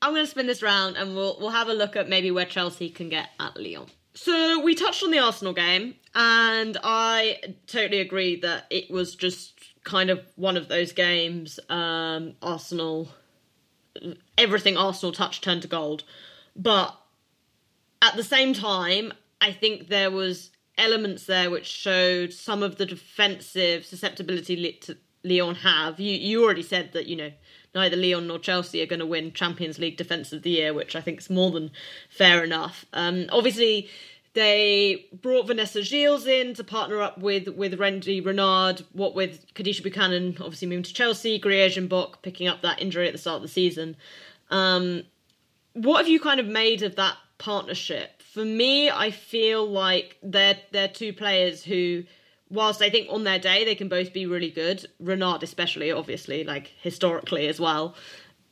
[0.01, 2.45] I'm going to spin this round and we'll we'll have a look at maybe where
[2.45, 3.87] Chelsea can get at Lyon.
[4.13, 9.53] So we touched on the Arsenal game, and I totally agree that it was just
[9.83, 11.59] kind of one of those games.
[11.69, 13.09] Um, Arsenal,
[14.37, 16.03] everything Arsenal touched turned to gold,
[16.55, 16.95] but
[18.01, 22.85] at the same time, I think there was elements there which showed some of the
[22.85, 24.55] defensive susceptibility
[25.23, 25.99] Lyon have.
[25.99, 27.31] You you already said that you know
[27.75, 30.95] neither Lyon nor Chelsea are going to win Champions League Defence of the Year, which
[30.95, 31.71] I think is more than
[32.09, 32.85] fair enough.
[32.93, 33.89] Um, obviously,
[34.39, 38.83] they brought Vanessa Gilles in to partner up with with Wendie Renard.
[38.93, 43.11] What with Kadeisha Buchanan obviously moving to Chelsea, Griedge Mbock picking up that injury at
[43.11, 43.97] the start of the season.
[44.49, 45.03] Um,
[45.73, 48.21] what have you kind of made of that partnership?
[48.21, 52.03] For me, I feel like they're they're two players who,
[52.49, 56.43] whilst I think on their day they can both be really good, Renard especially, obviously,
[56.43, 57.95] like historically as well.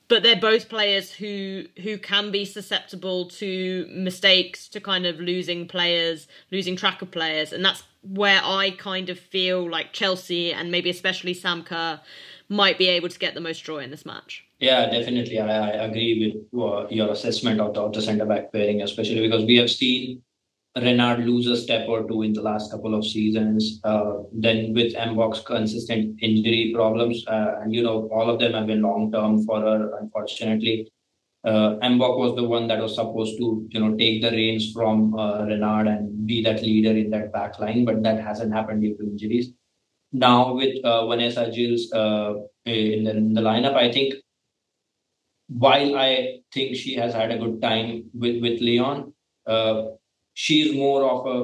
[0.10, 5.67] But they're both players who who can be susceptible to mistakes, to kind of losing
[5.67, 10.72] players, losing track of players, and that's where I kind of feel like Chelsea and
[10.72, 12.00] maybe especially Sam Kerr
[12.50, 14.46] might be able to get the most joy in this match.
[14.60, 15.39] Yeah, definitely.
[15.39, 19.43] I, I agree with your assessment of the, of the centre back pairing, especially because
[19.46, 20.24] we have seen
[20.82, 23.80] Renard lose a step or two in the last couple of seasons.
[23.84, 28.68] Uh, then with Mbock's consistent injury problems, uh, and you know, all of them have
[28.68, 30.92] been long term for her, unfortunately.
[31.44, 35.18] Uh, Mbok was the one that was supposed to, you know, take the reins from
[35.18, 38.98] uh, Renard and be that leader in that back line, but that hasn't happened due
[38.98, 39.52] to injuries.
[40.12, 42.34] Now with uh, Vanessa Gilles uh,
[42.66, 43.76] in the, in the lineup.
[43.76, 44.16] I think
[45.48, 49.13] while I think she has had a good time with with Lyon,
[49.46, 49.84] uh,
[50.43, 51.38] she's more of a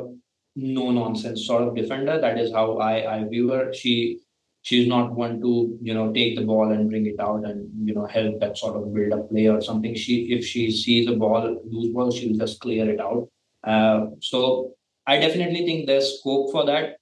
[0.56, 2.20] no nonsense sort of defender.
[2.22, 3.74] That is how I I view her.
[3.74, 4.20] She
[4.62, 7.96] she's not one to you know take the ball and bring it out and you
[7.96, 9.96] know help that sort of build up play or something.
[10.04, 13.30] She if she sees a ball loose ball, she'll just clear it out.
[13.64, 14.76] Uh, so
[15.08, 16.98] I definitely think there's scope for that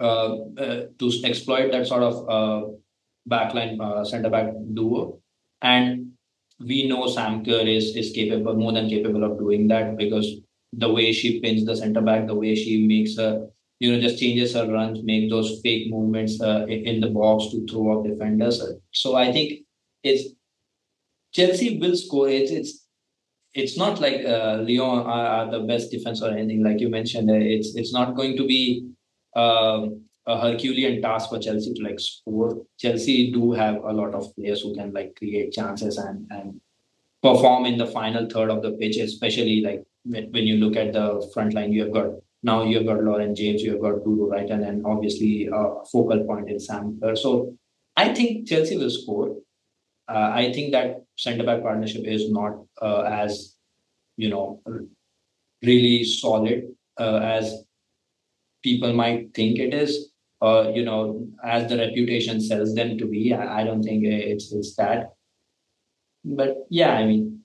[0.00, 0.32] uh,
[0.64, 2.66] uh, to exploit that sort of uh,
[3.36, 5.20] backline uh, center back duo.
[5.60, 6.12] And
[6.58, 10.36] we know Sam Kerr is is capable, more than capable of doing that because
[10.72, 13.48] the way she pins the center back, the way she makes her,
[13.78, 17.66] you know, just changes her runs, make those fake movements uh, in the box to
[17.66, 18.62] throw off defenders.
[18.92, 19.60] So I think
[20.02, 20.34] it's
[21.32, 22.28] Chelsea will score.
[22.28, 22.86] It's it's
[23.54, 27.30] it's not like uh, Lyon are, are, the best defense or anything like you mentioned.
[27.30, 28.90] It's it's not going to be
[29.34, 32.62] um, a Herculean task for Chelsea to like score.
[32.78, 36.60] Chelsea do have a lot of players who can like create chances and and
[37.22, 41.28] perform in the final third of the pitch, especially like when, you look at the
[41.34, 41.72] front line.
[41.72, 42.10] You have got
[42.42, 45.84] now you have got Lauren James, you have got Dudu right, and then obviously a
[45.90, 47.56] focal point in Sam So
[47.96, 49.36] I think Chelsea will score.
[50.08, 53.56] Uh, I think that centre back partnership is not uh, as
[54.16, 54.62] you know
[55.62, 56.68] really solid
[57.00, 57.64] uh, as
[58.62, 63.32] people might think it is uh, you know, as the reputation sells them to be.
[63.32, 65.15] I, I don't think it's it's that.
[66.26, 67.44] But yeah, I mean,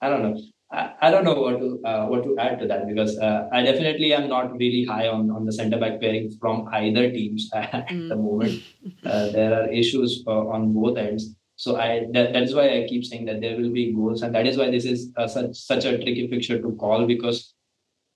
[0.00, 0.40] I don't know.
[0.70, 3.62] I, I don't know what to uh, what to add to that because uh, I
[3.62, 7.88] definitely am not really high on, on the centre back pairing from either teams at
[7.88, 8.08] mm.
[8.08, 8.62] the moment.
[9.04, 11.34] Uh, there are issues uh, on both ends.
[11.56, 14.34] So I that, that is why I keep saying that there will be goals, and
[14.34, 17.54] that is why this is uh, such such a tricky picture to call because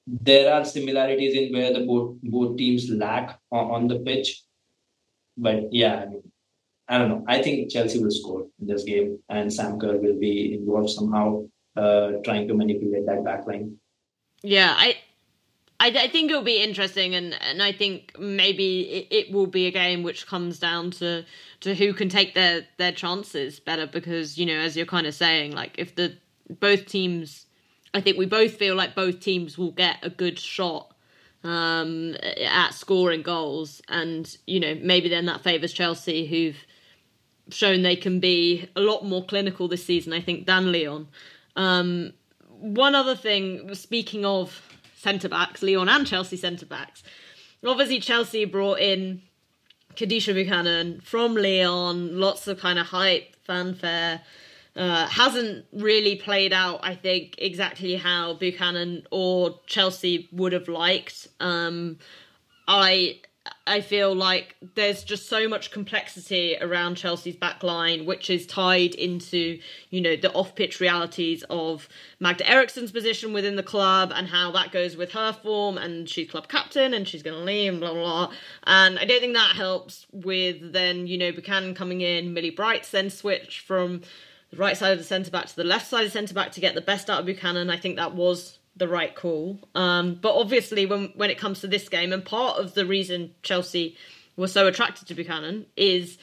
[0.07, 4.43] there are similarities in where the both both teams lack on, on the pitch.
[5.37, 6.32] But yeah, I mean,
[6.93, 7.25] I don't know.
[7.27, 11.45] I think Chelsea will score in this game, and Sam Kerr will be involved somehow,
[11.75, 13.77] uh, trying to manipulate that backline.
[14.43, 14.99] Yeah, I,
[15.81, 19.67] I, I think it'll be interesting, and, and I think maybe it, it will be
[19.67, 21.25] a game which comes down to
[21.61, 23.87] to who can take their their chances better.
[23.87, 26.19] Because you know, as you're kind of saying, like if the
[26.61, 27.47] both teams
[27.95, 30.95] I think we both feel like both teams will get a good shot
[31.43, 36.57] um, at scoring goals, and you know maybe then that favours Chelsea, who've
[37.51, 41.09] shown they can be a lot more clinical this season, I think, than Lyon.
[41.57, 42.13] Um,
[42.49, 44.63] one other thing, speaking of
[44.97, 47.03] centre backs, Lyon and Chelsea centre backs,
[47.67, 49.23] obviously Chelsea brought in
[49.97, 54.21] Kadeisha Buchanan from Lyon, lots of kind of hype, fanfare.
[54.75, 61.29] Uh, hasn't really played out, I think, exactly how Buchanan or Chelsea would have liked.
[61.41, 61.99] Um,
[62.67, 63.21] I
[63.65, 68.97] I feel like there's just so much complexity around Chelsea's back line, which is tied
[68.97, 74.27] into, you know, the off pitch realities of Magda Eriksson's position within the club and
[74.27, 75.79] how that goes with her form.
[75.79, 78.35] And she's club captain and she's going to leave, blah, blah, blah.
[78.65, 82.91] And I don't think that helps with then, you know, Buchanan coming in, Millie Bright's
[82.91, 84.03] then switch from
[84.51, 86.51] the right side of the centre back to the left side of the centre back
[86.53, 87.71] to get the best out of Buchanan.
[87.71, 89.61] I think that was the right call.
[89.75, 93.35] Um, but obviously, when when it comes to this game, and part of the reason
[93.43, 93.97] Chelsea
[94.37, 96.19] was so attracted to Buchanan is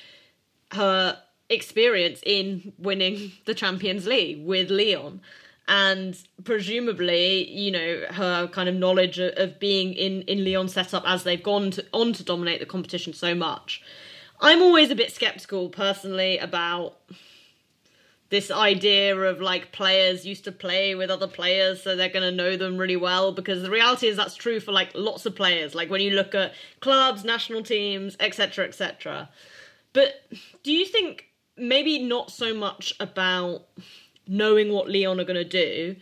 [0.72, 5.22] her experience in winning the Champions League with Lyon.
[5.68, 11.24] And presumably, you know, her kind of knowledge of being in, in Lyon setup as
[11.24, 13.84] they've gone to, on to dominate the competition so much.
[14.42, 16.96] I'm always a bit skeptical personally about
[18.30, 22.32] this idea of like players used to play with other players so they're going to
[22.32, 25.74] know them really well because the reality is that's true for like lots of players.
[25.74, 29.30] Like when you look at clubs national teams etc etc
[29.94, 30.22] but
[30.64, 31.26] do you think
[31.58, 33.66] maybe not so much about
[34.28, 35.96] knowing what lyon are going to do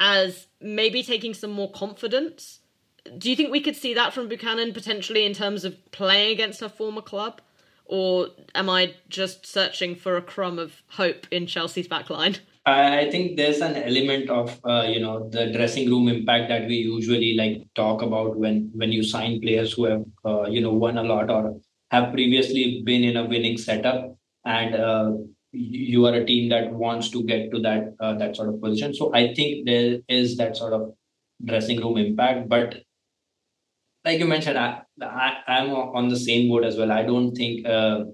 [0.00, 2.60] as maybe taking some more confidence?
[3.18, 6.60] Do you think we could see that from buchanan potentially in terms of playing against
[6.60, 7.42] her former club
[7.88, 12.38] or am I just searching for a crumb of hope in Chelsea's backline?
[12.66, 16.76] I think there's an element of uh, you know the dressing room impact that we
[16.76, 20.98] usually like talk about when when you sign players who have uh, you know won
[20.98, 21.60] a lot or
[21.92, 25.12] have previously been in a winning setup and uh,
[25.52, 28.92] you are a team that wants to get to that uh, that sort of position.
[28.94, 30.92] So I think there is that sort of
[31.44, 32.82] dressing room impact, but
[34.06, 36.92] like you mentioned, I, I am on the same boat as well.
[36.92, 38.04] I don't think uh,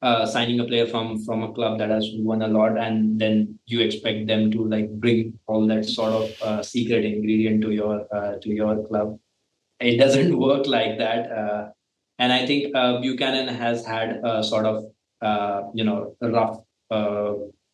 [0.00, 3.58] uh, signing a player from from a club that has won a lot and then
[3.66, 8.06] you expect them to like bring all that sort of uh, secret ingredient to your
[8.14, 9.18] uh, to your club.
[9.80, 11.32] It doesn't work like that.
[11.32, 11.68] Uh,
[12.20, 14.84] and I think uh, Buchanan has had a sort of
[15.74, 16.60] you know rough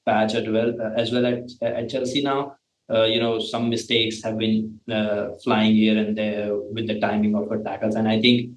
[0.07, 2.57] patch as well as well at, at Chelsea now.
[2.93, 7.35] Uh, you know some mistakes have been uh, flying here and there with the timing
[7.35, 8.51] of her tackles, and I think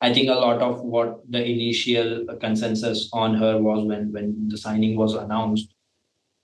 [0.00, 4.58] I think a lot of what the initial consensus on her was when when the
[4.58, 5.74] signing was announced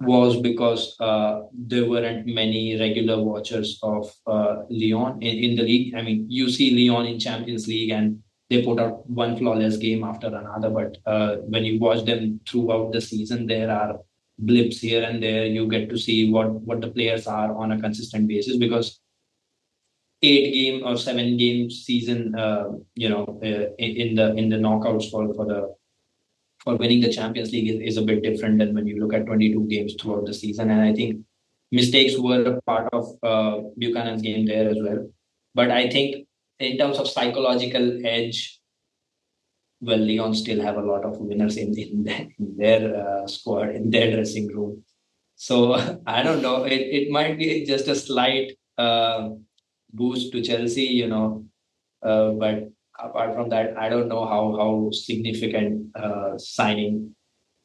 [0.01, 5.95] was because uh, there weren't many regular watchers of uh, Lyon in, in, the league.
[5.95, 10.05] I mean, you see Lyon in Champions League and they put out one flawless game
[10.05, 10.71] after another.
[10.71, 13.99] But uh, when you watch them throughout the season, there are
[14.39, 15.47] blips here and there.
[15.47, 19.01] You get to see what what the players are on a consistent basis because
[20.23, 25.11] eight game or seven game season, uh, you know, uh, in the in the knockouts
[25.11, 25.75] for for the
[26.65, 29.27] for winning the Champions League is, is a bit different than when you look at
[29.27, 30.71] 22 games throughout the season.
[30.71, 31.25] And I think
[31.71, 35.09] mistakes were a part of uh, Buchanan's game there as well.
[35.55, 36.27] But I think
[36.59, 38.58] in terms of psychological edge,
[39.81, 42.09] well, Lyon still have a lot of winners in, in,
[42.39, 44.85] in their uh, squad, in their dressing room.
[45.37, 45.75] So
[46.07, 46.65] I don't know.
[46.65, 49.31] It, it might be just a slight uh,
[49.93, 51.45] boost to Chelsea, you know.
[52.03, 57.15] Uh, but apart from that, I don't know how how significant uh, signing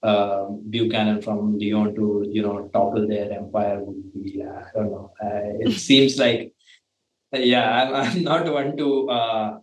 [0.02, 4.44] uh, Buchanan from Lyon to you know topple their empire would be.
[4.44, 5.12] I don't know.
[5.22, 6.54] Uh, it seems like
[7.34, 9.58] yeah, I'm, I'm not one to uh, uh,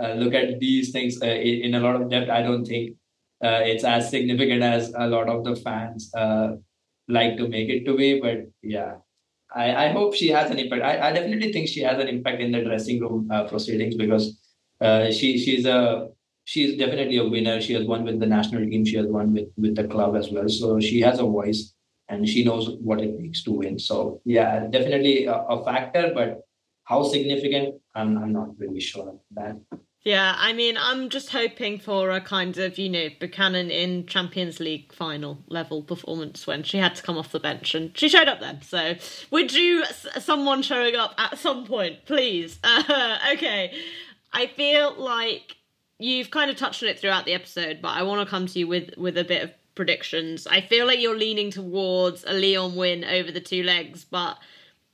[0.00, 2.30] look at these things uh, in, a lot of depth.
[2.30, 2.96] I don't think
[3.40, 6.10] it's as significant as a lot of the fans
[7.08, 8.20] like to make it to be.
[8.20, 8.96] But yeah,
[9.54, 10.82] I, I hope she has an impact.
[10.82, 14.38] I, I definitely think she has an impact in the dressing room proceedings because
[14.80, 16.08] uh, she she's a
[16.44, 17.60] she's definitely a winner.
[17.60, 18.84] She has won with the national team.
[18.84, 20.48] She has won with with the club as well.
[20.48, 21.74] So she has a voice
[22.08, 23.78] and she knows what it takes to win.
[23.78, 26.40] So yeah, definitely a, a factor, but
[26.84, 27.80] how significant?
[27.94, 29.56] I'm I'm not really sure of that.
[30.04, 34.60] Yeah, I mean, I'm just hoping for a kind of, you know, Buchanan in Champions
[34.60, 38.28] League final level performance when she had to come off the bench and she showed
[38.28, 38.62] up then.
[38.62, 38.94] So,
[39.30, 39.84] would you,
[40.20, 42.58] someone showing up at some point, please?
[42.90, 43.76] Uh, okay.
[44.32, 45.56] I feel like
[45.98, 48.58] you've kind of touched on it throughout the episode, but I want to come to
[48.58, 50.46] you with with a bit of predictions.
[50.46, 54.38] I feel like you're leaning towards a Lyon win over the two legs, but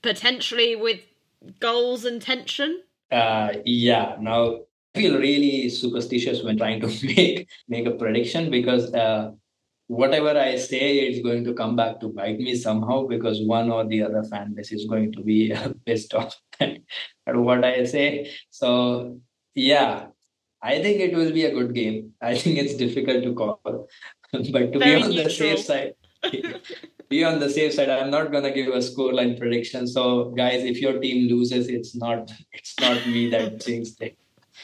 [0.02, 1.00] potentially with
[1.61, 2.82] goals and tension.
[3.12, 4.16] Uh, yeah.
[4.20, 6.86] Now I feel really superstitious when trying to
[7.16, 9.32] make make a prediction because uh,
[9.88, 13.84] whatever I say is going to come back to bite me somehow because one or
[13.84, 15.55] the other fan base is going to be
[15.86, 18.30] pissed off at what I say.
[18.51, 19.18] So
[19.55, 20.07] yeah,
[20.62, 22.12] I think it will be a good game.
[22.22, 23.86] I think it's difficult to call, but
[24.32, 25.24] to Very be on neutral.
[25.24, 25.95] the safe side.
[27.11, 27.90] be on the safe side.
[27.90, 29.86] I'm not gonna give a scoreline prediction.
[29.86, 34.16] So, guys, if your team loses, it's not it's not me that jinxed it.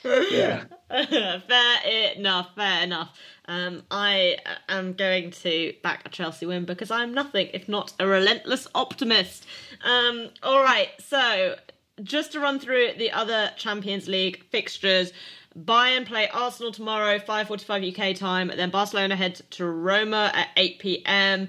[0.05, 0.65] Yeah.
[0.89, 2.55] fair enough.
[2.55, 3.17] Fair enough.
[3.47, 4.39] Um, I
[4.69, 9.47] am going to back a Chelsea win because I'm nothing if not a relentless optimist.
[9.85, 11.57] Um, all right, so
[12.03, 15.13] just to run through the other Champions League fixtures.
[15.59, 18.53] Bayern play Arsenal tomorrow, 5:45 UK time.
[18.55, 21.49] Then Barcelona head to Roma at 8 p.m.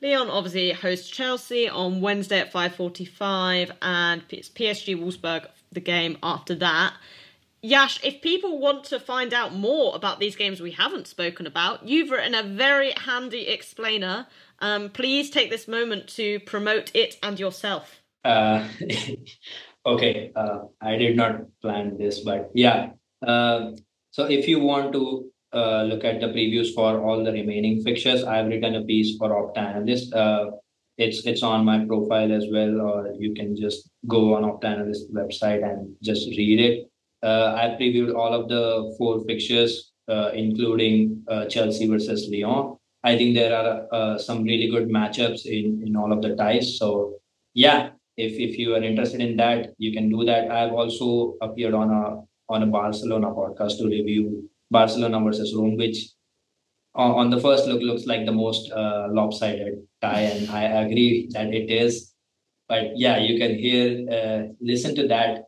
[0.00, 6.94] Lyon obviously hosts Chelsea on Wednesday at 5:45, and PSG Wolfsburg the game after that.
[7.64, 11.86] Yash, if people want to find out more about these games we haven't spoken about,
[11.86, 14.26] you've written a very handy explainer.
[14.58, 18.02] Um, please take this moment to promote it and yourself.
[18.24, 18.66] Uh,
[19.86, 22.90] okay, uh, I did not plan this, but yeah.
[23.24, 23.70] Uh,
[24.10, 28.24] so if you want to uh, look at the previews for all the remaining fixtures,
[28.24, 30.12] I've written a piece for Opta Analyst.
[30.12, 30.50] Uh,
[30.98, 35.14] it's it's on my profile as well, or you can just go on Opta Analyst
[35.14, 36.91] website and just read it
[37.22, 42.76] I previewed all of the four fixtures, uh, including uh, Chelsea versus Lyon.
[43.04, 46.78] I think there are some really good matchups in, in all of the ties.
[46.78, 47.18] So,
[47.54, 50.50] yeah, if, if you are interested in that, you can do that.
[50.50, 56.10] I've also appeared on a on a Barcelona podcast to review Barcelona versus Rome, which
[56.94, 61.54] on the first look looks like the most uh, lopsided tie, and I agree that
[61.54, 62.12] it is.
[62.68, 65.44] But yeah, you can hear, uh, listen to that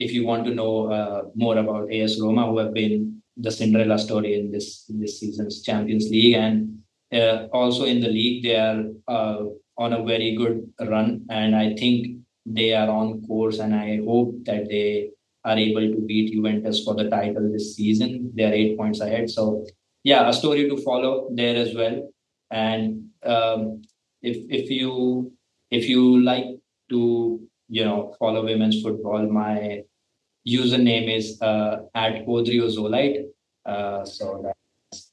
[0.00, 3.98] if you want to know uh, more about AS Roma, who have been the Cinderella
[3.98, 6.78] story in this this season's Champions League, and
[7.12, 9.44] uh, also in the league, they are uh,
[9.76, 14.34] on a very good run, and I think they are on course, and I hope
[14.46, 15.10] that they
[15.44, 18.32] are able to beat Juventus for the title this season.
[18.34, 19.66] They are eight points ahead, so
[20.02, 22.10] yeah, a story to follow there as well.
[22.50, 23.82] And um,
[24.22, 25.32] if if you
[25.70, 26.46] if you like
[26.88, 29.82] to you know follow women's football, my
[30.46, 33.26] username is uh, at Odriozolite.
[33.64, 35.10] Uh, so that's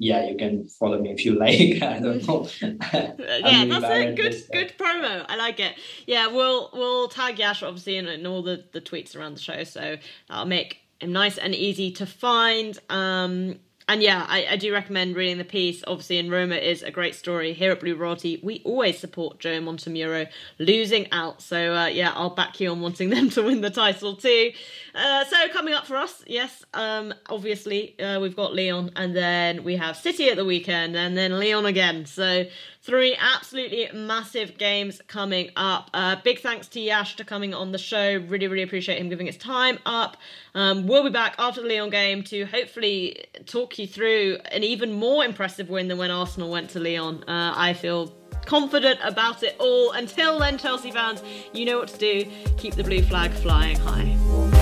[0.00, 1.82] yeah, you can follow me if you like.
[1.82, 2.48] I don't know.
[2.62, 5.24] yeah, that's a good good promo.
[5.28, 5.74] I like it.
[6.06, 9.64] Yeah, we'll we'll tag Yash obviously in, in all the the tweets around the show,
[9.64, 9.96] so
[10.28, 12.78] that'll make him nice and easy to find.
[12.88, 13.58] Um,
[13.88, 15.82] and yeah, I, I, do recommend reading the piece.
[15.86, 17.54] Obviously, in Roma is a great story.
[17.54, 20.28] Here at Blue Royalty, we always support Joe Montemuro
[20.58, 21.40] losing out.
[21.40, 24.52] So uh, yeah, I'll back you on wanting them to win the title too.
[24.94, 29.64] Uh, so coming up for us, yes, um, obviously uh, we've got Lyon, and then
[29.64, 32.04] we have City at the weekend, and then Lyon again.
[32.04, 32.44] So
[32.88, 35.90] Three absolutely massive games coming up.
[35.92, 38.16] Uh, big thanks to Yash for coming on the show.
[38.28, 40.16] Really, really appreciate him giving his time up.
[40.54, 44.94] Um, we'll be back after the Lyon game to hopefully talk you through an even
[44.94, 47.24] more impressive win than when Arsenal went to Lyon.
[47.24, 48.06] Uh, I feel
[48.46, 49.92] confident about it all.
[49.92, 51.22] Until then, Chelsea fans,
[51.52, 52.24] you know what to do.
[52.56, 54.57] Keep the blue flag flying high.